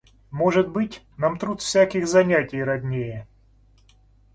[0.31, 3.27] Может быть, нам труд всяких занятий роднее.